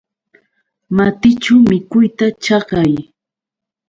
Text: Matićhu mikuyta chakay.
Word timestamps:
Matićhu 0.95 1.53
mikuyta 1.69 2.25
chakay. 2.43 2.93